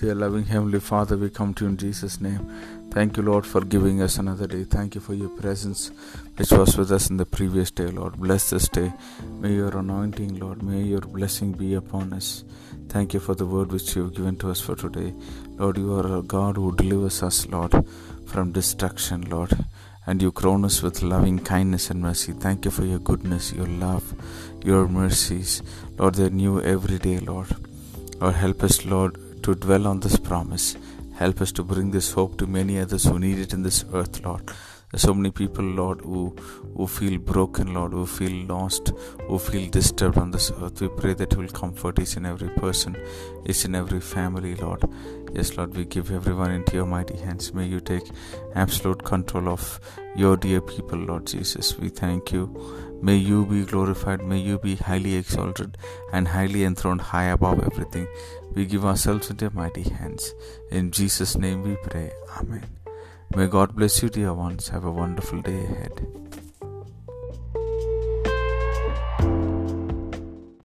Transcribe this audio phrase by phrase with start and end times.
[0.00, 2.50] Dear loving Heavenly Father, we come to you in Jesus' name.
[2.90, 4.64] Thank you, Lord, for giving us another day.
[4.64, 5.90] Thank you for your presence,
[6.36, 8.16] which was with us in the previous day, Lord.
[8.16, 8.94] Bless this day.
[9.40, 12.44] May your anointing, Lord, may your blessing be upon us.
[12.88, 15.12] Thank you for the word which you have given to us for today.
[15.58, 17.74] Lord, you are a God who delivers us, Lord,
[18.24, 19.52] from destruction, Lord.
[20.06, 22.32] And you crown us with loving kindness and mercy.
[22.32, 24.14] Thank you for your goodness, your love,
[24.64, 25.62] your mercies.
[25.98, 27.48] Lord, they're new every day, Lord.
[28.18, 30.76] Lord, help us, Lord, to dwell on this promise.
[31.14, 34.24] Help us to bring this hope to many others who need it in this earth,
[34.24, 34.42] Lord.
[34.90, 36.34] There's so many people, Lord, who,
[36.76, 38.92] who feel broken, Lord, who feel lost,
[39.28, 40.80] who feel disturbed on this earth.
[40.80, 42.96] We pray that you will comfort each and every person,
[43.46, 44.82] each and every family, Lord.
[45.32, 47.54] Yes, Lord, we give everyone into your mighty hands.
[47.54, 48.10] May you take
[48.56, 49.78] absolute control of
[50.16, 51.78] your dear people, Lord Jesus.
[51.78, 52.98] We thank you.
[53.00, 54.24] May you be glorified.
[54.24, 55.78] May you be highly exalted
[56.12, 58.08] and highly enthroned high above everything.
[58.54, 60.34] We give ourselves into your mighty hands.
[60.72, 62.10] In Jesus' name we pray.
[62.36, 62.79] Amen.
[63.36, 64.68] May God bless you, dear ones.
[64.70, 66.04] Have a wonderful day ahead.